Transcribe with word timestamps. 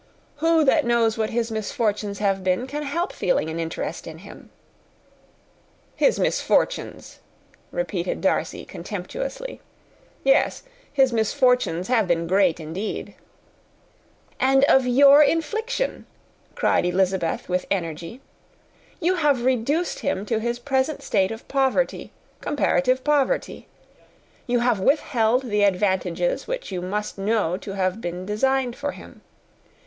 "Who 0.37 0.63
that 0.63 0.83
knows 0.83 1.15
what 1.15 1.29
his 1.29 1.51
misfortunes 1.51 2.17
have 2.17 2.43
been 2.43 2.65
can 2.65 2.81
help 2.81 3.13
feeling 3.13 3.51
an 3.51 3.59
interest 3.59 4.07
in 4.07 4.17
him?" 4.17 4.49
"His 5.95 6.19
misfortunes!" 6.19 7.19
repeated 7.71 8.19
Darcy, 8.19 8.65
contemptuously, 8.65 9.61
"yes, 10.23 10.63
his 10.91 11.13
misfortunes 11.13 11.87
have 11.87 12.07
been 12.07 12.25
great 12.25 12.59
indeed." 12.59 13.13
"And 14.39 14.63
of 14.63 14.87
your 14.87 15.21
infliction," 15.21 16.07
cried 16.55 16.83
Elizabeth, 16.83 17.47
with 17.47 17.67
energy; 17.69 18.21
"You 18.99 19.17
have 19.17 19.45
reduced 19.45 19.99
him 19.99 20.25
to 20.25 20.39
his 20.39 20.57
present 20.57 21.03
state 21.03 21.29
of 21.29 21.47
poverty 21.47 22.11
comparative 22.41 23.03
poverty. 23.03 23.67
You 24.47 24.61
have 24.61 24.79
withheld 24.79 25.43
the 25.43 25.61
advantages 25.61 26.47
which 26.47 26.71
you 26.71 26.81
must 26.81 27.19
know 27.19 27.55
to 27.57 27.73
have 27.73 28.01
been 28.01 28.25
designed 28.25 28.75
for 28.75 28.93
him. 28.93 29.21